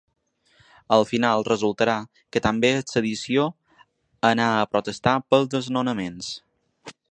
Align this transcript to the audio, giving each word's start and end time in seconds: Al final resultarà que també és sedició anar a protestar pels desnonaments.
Al 0.95 1.03
final 1.09 1.43
resultarà 1.47 1.97
que 2.37 2.41
també 2.45 2.71
és 2.79 2.95
sedició 2.97 3.45
anar 4.33 4.49
a 4.63 4.67
protestar 4.75 5.17
pels 5.35 5.55
desnonaments. 5.55 6.35